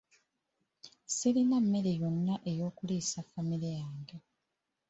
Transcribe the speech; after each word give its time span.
Sirina 1.15 1.57
mmere 1.63 1.91
yonna 2.01 2.35
ey'okuliisa 2.49 3.19
famire 3.29 3.69
yange. 3.79 4.17